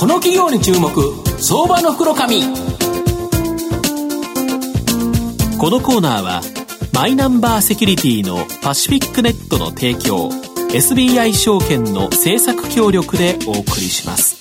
[0.00, 0.90] この企業に注目
[1.38, 2.40] 相場の袋紙。
[5.58, 6.40] このコーナーは
[6.94, 10.30] マイナンバーセキュリティのパシフィックネットの提供
[10.70, 14.40] SBI 証券の政策協力でお送りします。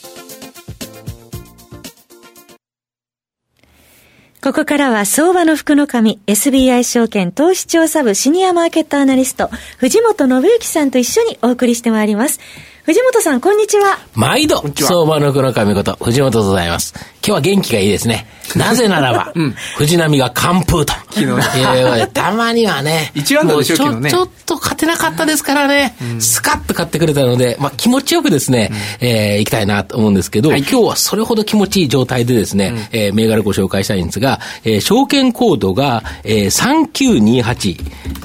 [4.42, 9.50] ここからは相場の福の神 SBI 証券投資調査部シニアマーケットアナリスト
[9.80, 12.40] 藤本信之さんと一緒にお送りしてまいります
[12.84, 13.98] 藤本さんこんにちは。
[14.16, 16.94] 毎度相場の福の神こと藤本でございます。
[17.16, 18.28] 今日は元気がいいですね。
[18.56, 20.94] なぜならば、うん、藤波が完封と。
[21.12, 22.08] 昨日ね。
[22.14, 37.78] たまにはね、一番でしょ、ちょ、ね、ちょっと勝てなかったですからね、うん、スカッと勝ってくれたので、まあ気持ちよくですね、うん、えー、行きたいなと思うんですけど、はい、今日はそれほど気持ちいい状態でですね、うん、えー、銘柄ご紹介したいんですが、えー、証券コードが、えー、3928、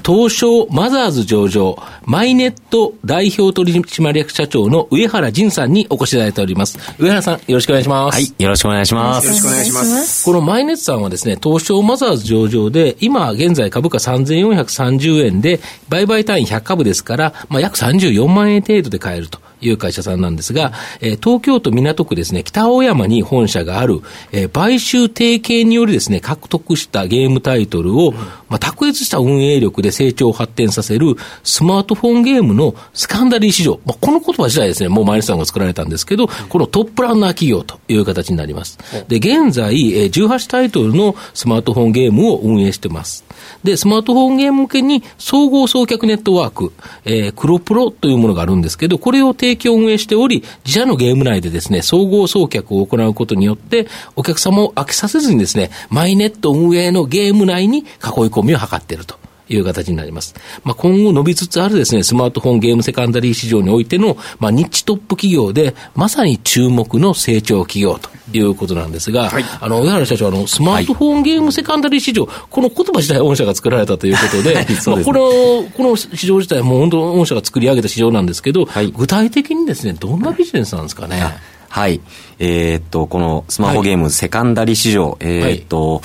[0.07, 6.79] 東証マザーズ上場、マイネット代表取締役社長の上原仁さんにお越しいただいております。
[6.99, 8.15] 上原さん、よろしくお願いします。
[8.15, 9.27] はい、よろしくお願いします。
[9.27, 10.25] よろしくお願いします。
[10.25, 19.39] このマイネットさんはですね、東証マザーズ上場で、今現在株価3430円で、売買単位100株ですから、まあ、約34万円程度で買えると。
[19.69, 24.01] いう会社さんなんですが、えー、東京都港区ですね、北青山に本社がある、
[24.33, 33.81] えー、買収提携によりですね、獲得したゲームタイトルを、うん、まあ、卓越した運営力で成長を発展させるスマートフォンゲームのスカンダリー市場。
[33.85, 38.79] まあ、この言葉自体ですね、もう前西さんが作られたんですけど、このトップランナー企業という形になります。
[39.09, 43.25] で、現在、えー、18タイトルのスマートフォンゲームを運営してます。
[43.63, 46.73] で、スマートフォンゲーム向けに総合送客ネットワーク、
[47.05, 57.87] えー、黒プロというものがあるんですけど、これを提供運営しており、自社のゲーム内でですね、総合送客を行うことによって、お客様を飽きさせずにですね、マイネット運営のゲーム内に囲い
[58.31, 59.24] 込みを図っていると。
[59.49, 60.35] いう形になります。
[60.65, 81.54] まあ、今後伸びつつあるですね、スマートフォンゲームセカンダリー市場においての、まあ、ニッチトップ企業で、まさに注目の成長企業ということなんですが、はい、あの、上原社長、あの、スマートフォンゲームセカンダリー市場、この言葉自体御社が作られたということで、はい、まあ、この、この市場自体も本当、御社が作り上げた市場なんですけど、はい、具体的にですね、どんなビジネスなんですかね。
[81.75, 82.01] はい。
[82.39, 86.03] えー、っと、このスマホゲームセカンダリ市場、えー、っと、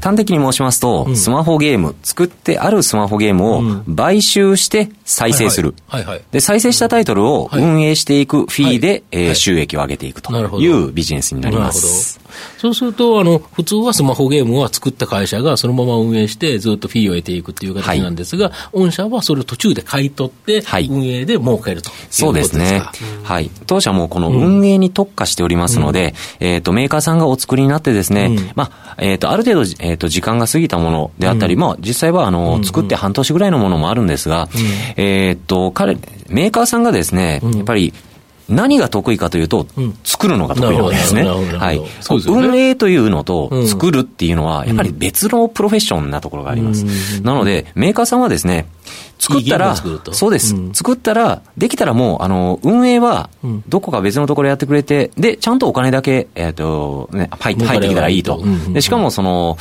[0.00, 5.74] 端的に申しますと、うん、スマホゲーム、作ってあるスマホゲームを買収して再生する。
[5.88, 12.19] はいはい、で、再生したタイトルを運営していくフィーで、はい、えー、収益を上げていくというビジネスになります。
[12.58, 22.82] そうすると、あの、普通はスマホゲームは作った会社がそのまま運営してずっとフィーを得ていくっていう形なんですが、はい、御社はそれを途中で買い取って、運営で儲けるとそうですね。
[23.22, 23.50] はい。
[23.66, 34.48] 当社もこの運営に特化しておりますので、うん、えっ、ー、と、メーカーさんがお作りになってですね、うん、まあ、えっ、ー、と、ある程度、えっ、ー、と、時間が過ぎたものであったり、うん、まあ、実際は、あの、作って半年ぐらいのものもあるんですが、
[34.96, 35.96] えっと、彼、
[36.28, 37.92] メーカーさんがですね、やっぱり、
[38.50, 41.24] 何が得意かというと、うん、作るのが得意なんですね。
[41.24, 41.82] はい。
[42.28, 43.00] 運営とい。
[43.00, 46.84] うのと、作るっていうのは、やっぱり別のプロフェッションなところがあります。
[47.22, 48.66] なので、メーカーさんはですね、
[49.18, 53.30] 作ったら、そうです、うん、作ったら、できたらもう、あの、運営は、
[53.68, 58.42] どこか別のところやってくれて、で、ちゃんとお金だけ、えっ、ー、と、ね、入ってきたらいいと。
[58.72, 59.58] で、しかもその、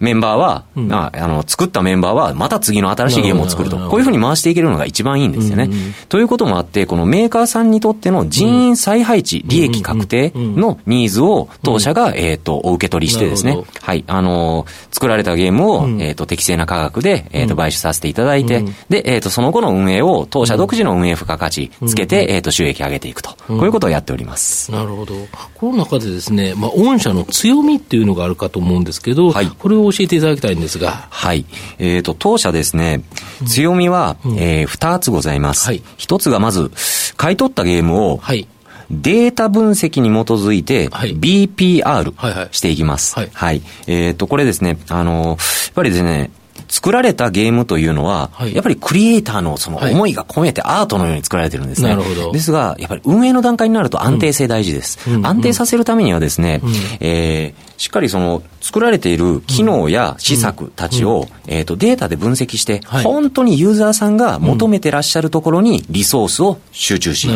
[0.00, 3.76] メンバーは、うん、あの、作ったメンバーは、また次の新しいゲームを作ると。
[3.76, 5.64] こういうふうに回していけるのが一番いいんですよね。
[5.64, 23.30] うんうん、ということもあって、このメーカーさんにとっての人員再配置、利益確定のニーズを当社が、えっ、と、お受け取りしてですね、はい、あの、作られたゲームを、えっ、と、適正な価格で、えっ、と、買収させていただいて、で、えっ、と、その後の運営を当社独自の運営付加価値つけて、えっ、と、収益上げていくと。
[23.48, 24.72] こういうことをやっております。
[24.72, 25.14] なるほど。
[25.54, 31.08] この中でですね、まあ、御社の強みっていうのがあるかと思うんですけど、はい、これを教えていただきたいんですが。
[31.10, 31.44] はい。
[31.78, 33.02] えっ、ー、と、当社ですね、
[33.46, 35.66] 強みは、うん、えー、2つございます。
[35.66, 36.70] はい、1つがまず、
[37.16, 38.48] 買い取ったゲームを、はい、
[38.90, 43.14] データ分析に基づいて、BPR していきます。
[43.14, 45.36] はい、はい、えっ、ー、と、これですね、あの、やっ
[45.74, 46.30] ぱりですね、
[46.68, 51.88] 作られたゲームというのは、はい、やっぱりクリエイターのその思いが込めてアートのように作られてるんですね。
[51.88, 52.32] なるほど。
[52.32, 54.98] ですが、やっぱり運営の段階になると安定性大事です。
[55.10, 67.26] うん、安定させるためにはですね、うん、えーしっかりその作られている機能や施策たちを、えっ、と、データで分析して、本当にユーザーさんが求めてらっしゃるところにリソースを集中し、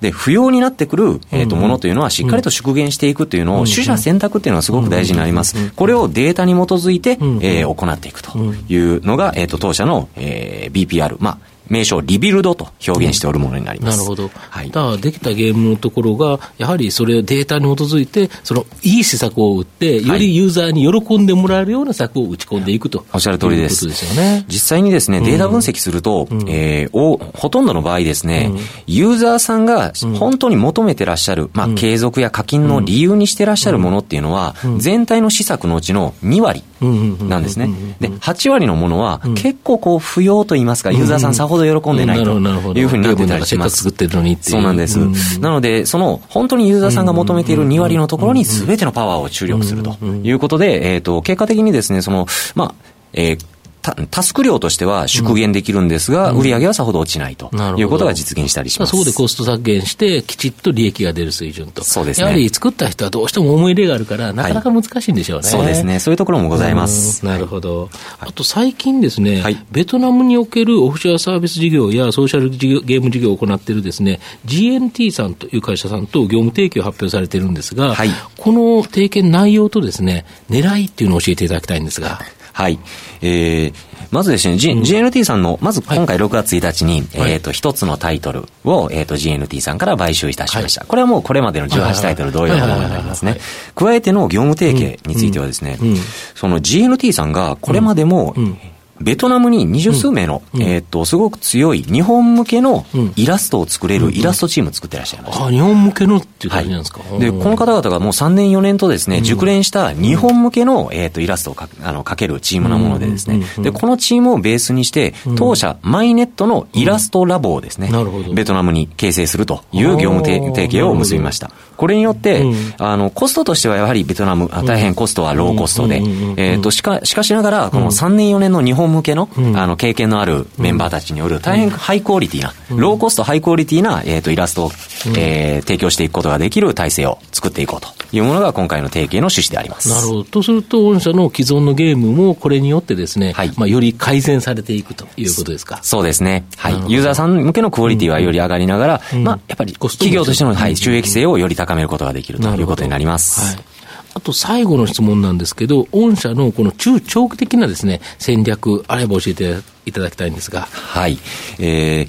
[0.00, 5.72] で、不要になってくる、えっ、と、ものというのはしっかりと縮減していくというのを、取捨選択っていうのはすごく大事になります。
[5.72, 8.30] これをデータに基づいて、えー、行っていくと
[8.68, 11.38] いうのが、えっ、と、当社の、えー、BPR、まあ、
[11.70, 13.98] 名称リビルドと表現しておるものになります。
[13.98, 14.30] なるほど。
[14.50, 14.70] はい。
[14.70, 23.04] だからできたゲームのところが、やはりそれをデータに基づいて、そのいい施策を打って、よりユーザーに喜んでもらえるような策を打ち込んでいくと。
[23.12, 23.86] おっしゃる通りです。
[23.86, 24.44] ですよね。
[24.48, 28.50] 実際にですね、データ分析すると、えーおほとんどの場合ですね、
[28.86, 37.70] ユーザーさんが本当に求めてらっしゃる、まあ、継続や課金の理由にしてらっしゃるものっていうのは、全体の施策のうちの2割なんですね。
[38.00, 42.38] で、8割のものは、結構こう、不要と言いますか、ユーザーさんさほど喜んでないと
[42.74, 43.78] いうふうになってたりします。
[43.78, 45.00] 作ってるのにそうなんです。
[45.00, 52.74] うんなので、その、本当にユーザーさんが求めている2割のところに全てのパワーを注力するということで、えっと、結果的にですね、その、まあ、
[53.12, 53.46] えーた
[53.82, 58.90] タスク量としては縮減できるんですが、売上はさほど落ちないとなるほどいうことが実現したりします。
[58.90, 61.82] そこでコスト削減して、きちっと利益が出る水準と。
[61.82, 65.48] そうですねやはり作った人はどうしても思い入れがあるから、なかなか難しいんでしょうね。
[65.48, 65.98] そうですね。
[65.98, 67.24] そういうところもございます。
[67.24, 67.90] うんなるほど。
[68.18, 82.20] あと最近ですね、はいベトナムにおけるオフショアサービス事業やソーシャル事業ゲーム事業を行っているですね、GNT さんという会社さんと業務提携を発表されているんですが、はいこの提携内容とですね、狙いっていうのを教えていただきたいんですが。
[82.52, 82.78] はい。
[83.22, 83.74] えー、
[84.10, 90.84] まずですね、G GNT さんの、まず今回6月1日に、はいえっ、と、一つのタイトルを、えっ、と、GNT さんから買収いたしました。
[90.84, 93.38] これはもうこれまでの18タイトル同様のものになりますね。
[93.74, 95.88] 加えての業務提携についてはですね、うん。
[95.90, 95.96] うん。
[96.34, 98.58] その GNT さんがこれまでも、うん
[99.00, 103.12] ベトナムに二十数名の、えっ、と、すごく強い日本向けのうん。
[103.16, 105.46] イラストを作れるイラストチームを作ってらっしゃいました。
[105.46, 107.00] あ、日本向けのっていう感じなんですか？
[107.18, 118.32] で、この方々がもう3年4年とですね、熟練した日本向けの、えっ、と、イラストをかあの描けるチームなものでですね、で、このチームをベースにして、当社、マイネットのイラストラボをですね、なるほど。
[118.32, 121.50] ベトナムに形成するという業務提提携を結びました。
[121.80, 122.54] これによって、うん。
[122.76, 126.02] あの、コストとしてはやはりベトナム、あ大変コストはローコストで、
[126.36, 134.70] えっと、しか、しかしながら、この3年4年の日本向けの、あの、経験のあるメンバーたちによる大変ハイクオリティな、ローコストハイクオリティな、えっと、イラストを、
[135.16, 139.88] えー提供していくことができる体制を作っていこうというものが今回の提携の趣旨であります。
[139.88, 140.24] なるほど。
[140.24, 143.52] とすると、御社の既存のゲームもこれによってですね、はい。
[143.56, 145.78] まあ、より改善されていくということですか。
[145.82, 146.44] そうですね。
[146.56, 146.92] はい。
[146.92, 149.22] ユーザーさん向けのクオリティはより上がりながら、ん。
[149.22, 153.54] まあ、やっぱりコストも企業としての、はい、収益性をより高めることができるということになります。
[153.54, 153.64] はい。
[154.12, 159.56] あと最後の質問なんですけど、御社のこの中長期的なですね、戦略、あれば教えて
[159.86, 160.62] いただきたいんですが。
[160.62, 161.18] はい。
[161.58, 162.06] え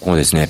[0.00, 0.48] このですね、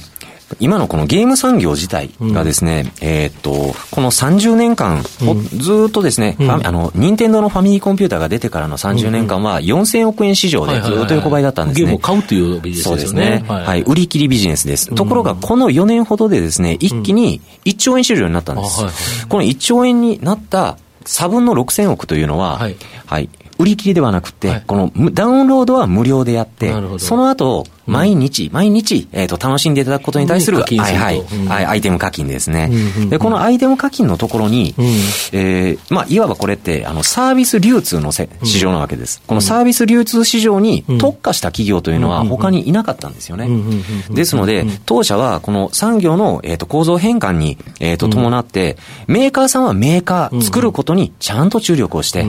[0.60, 11.86] 今のこのゲーム産業自体がですね、えーっと、この30年間、ほずーっとですね、ファミあの、任天堂のファミリーコンピューターが出てからの30年間は4000億円市場でずっと横ばいだったんですね。
[11.86, 13.20] ゲームを買うというビジネスそうでよね。
[13.20, 13.48] ですすね。
[13.48, 13.82] はい。
[13.82, 14.94] 売り切りビジネスです。
[14.94, 18.80] ところが、うんこの4年ほどでですね、一気に1兆円市場になったんです。
[18.80, 22.68] あはいはいこの1兆円になった差分の6000億というのは、は
[23.06, 23.28] はいい。
[23.58, 32.70] 売り切りではなくて、はいこのむダウンロードは無料でやってその後、毎日、毎日、えっ、と、楽しんでいただくことに対する、はいはい、アイテム課金ですね、
[33.08, 34.86] で、このアイテム課金のところに、うん。
[35.32, 39.22] えーまあ、いわばこれって、あの、サービス流通のせ市場なわけです。
[39.26, 43.48] このサービス流通市場に特化した企業というのは他にいなかったんですよね。
[44.10, 48.76] ですので、当社はこの産業の、えー、と構造変換に、えー、と伴って、
[49.06, 52.26] メーカーさんはメーカー作ることにちゃんと注力をして、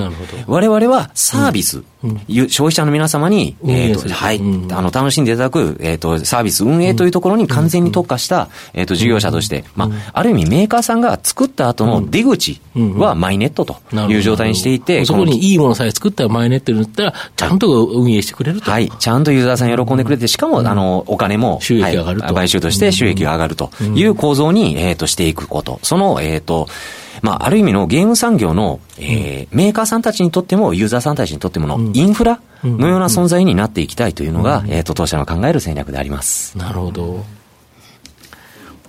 [0.47, 1.83] 我々はサービス、
[2.27, 4.73] ゆ消費者の皆様に、えーとはいうん。
[4.73, 13.77] あの楽しんでいただく、えー、とサービス運営というところに完全に特化した、えー、と事業者として、まあ、ある意味メーカーさんが作った後の出口はマイネットと
[14.09, 18.71] いう状態にしていて、そこにいいものさえ作ったらマイネットに塗ったら、ちゃんと運営してくれると。
[18.71, 18.89] はい。
[18.89, 22.25] ちゃんとユーザーさん喜んでくれて、しかも、あの、お金も、収益が上がると。
[22.25, 22.35] はい。
[22.35, 25.79] 買収として収益が上がるという構造に、えっ、と、していくこと。
[25.83, 26.67] その、えっ、と、
[27.21, 36.57] まあ、ある意味のゲーム産業の、えーメーカーさんたちにとっても、ユーザーさんたちにとってものインフラのような存在になっていきたいというのが、えっ、と、当社の考える戦略であります。
[36.57, 37.25] なるほど。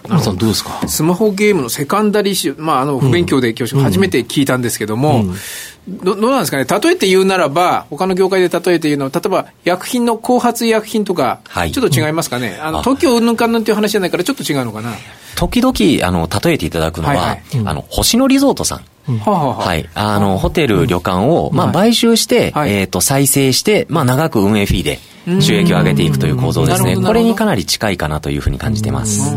[0.05, 0.87] 奈良さんどうですか？
[0.87, 5.25] スマホゲームのセカンダリー市場、まあ、あの、不勉強で今日初めて聞いたんですけども、
[5.89, 11.73] どどうなんですかね、例えて言うならば、他の業界で例えて言うのは、例えば薬品の後発医薬品とか、はい。
[11.73, 12.83] ちょっと違いますかね、あのあ。
[12.83, 14.93] 東京うんぬんかんぬんっていう話じゃないから、ちょっと違うのかな？
[15.37, 17.43] 時々、あの、例えていただくのは、はいはい。
[17.65, 18.85] あの、星野リゾートさん。
[19.07, 19.89] はい。
[19.95, 24.99] あの、ホテル、旅館を、まあ、はい買収して、はいえっ、と、再生して、まあ、長く運営フィーで
[25.41, 26.97] 収益を上げていくという構造ですね。
[26.97, 29.35] これにかなり近いかなというふうに感じてます。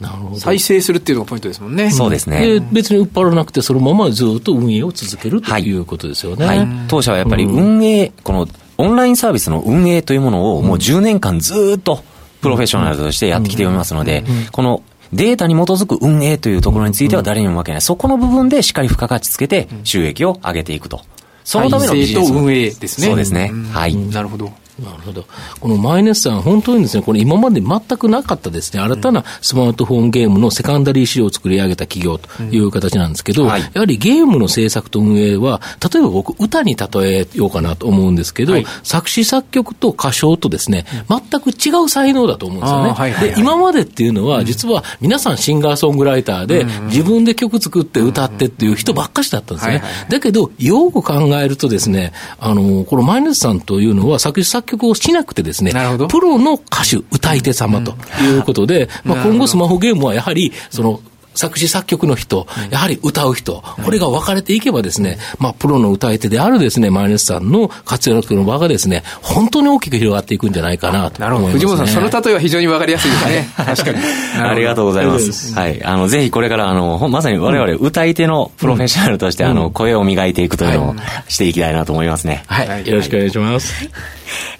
[0.00, 0.38] なるほど。
[0.38, 1.90] 再生するっていうのがポイントですもんね。
[1.90, 2.68] そうですでね。
[2.72, 6.46] 別に売っ払わなくて、そのままずっと運営を続けるとはいいうことですよね。
[6.46, 6.68] はい。
[6.88, 8.48] 当社はやっぱり運営、この、
[8.78, 12.02] オンラインサービスの運営というものを、もう10年間ずっと、
[12.42, 14.82] プロフェッショナルとしてやってきておりますので、この、
[15.12, 17.80] データに基づく運営というところについては誰にも負けない。
[17.80, 21.02] そこの部分でしっかり付加価値つけて収益を上げていくと。
[21.44, 23.06] そのためのビジネス運営ですね。
[23.06, 24.52] そうですねんはいなるほど。
[24.82, 25.24] なるほど。
[25.60, 33.48] このマイネスさん、本当にですね、これ今まで全くなかったですね、新たなスマートフォンゲームのセカンダリー市場を作り上げた企業という形なんですけど、うん。
[33.48, 36.88] はい、やはりゲームの制作と運営は、例えば僕、歌に例
[37.20, 42.90] えようかなと思うんですけど、はい、作詞作曲と歌唱とですね、全く違う才能だと思うんですよね。
[42.90, 49.82] はいはいはい、で、今までっていうのは、実は皆さんシンガーソングライターで、自分で曲作って歌ってっていう人ばっかしだったんですね。
[50.10, 55.72] だけど、よく考えるとですね、あの、このマイネスさんというのは作詞作曲をしなくてですね、
[56.08, 61.00] プロの歌手、歌い手様ということで、まあ、今後スマホゲームはやはり、その、
[61.36, 73.48] 作詞作曲の人、やはり歌う人、これが分かれていけばですね、まあ、プロの歌い手であるですね、マイネスさんの活躍の場がですね、本当に大きく広がっていくんじゃないかなと思います、ね、藤本さん、その例えは非常に分かりやすいですね。
[73.56, 73.98] 確かに。
[74.42, 75.54] ありがとうございます。
[75.54, 75.84] はい。
[75.84, 80.96] あの、ぜひこれから、あの、まさに我々歌い手のプロフェッショナルとして、あの、声を磨いていくというのを
[81.28, 82.44] していきたいなと思いますね。
[82.46, 82.88] はい。
[82.88, 83.90] よろしくお願いします。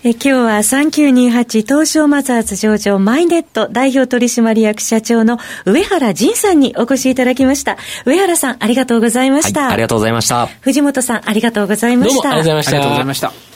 [0.04, 7.76] え今日は3928東証マザーズ上場マイネット代表取締役社長の上原仁さんにお越しいただきました。
[8.04, 9.62] 上原さん、ありがとうございました。
[9.62, 10.46] はい、ありがとうございました。
[10.60, 12.14] 藤本さん、ありがとうございました。
[12.14, 12.70] どうもありがとうございました。
[12.70, 13.55] ありがとうございました。